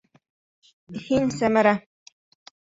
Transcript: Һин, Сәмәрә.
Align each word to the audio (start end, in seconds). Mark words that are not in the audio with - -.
Һин, 1.09 1.31
Сәмәрә. 1.37 1.77